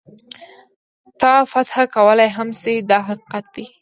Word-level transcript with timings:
تا 1.19 1.33
فتح 1.51 1.75
کولای 1.95 2.31
هم 2.37 2.49
شي 2.61 2.75
دا 2.89 2.99
حقیقت 3.07 3.45
دی. 3.53 3.65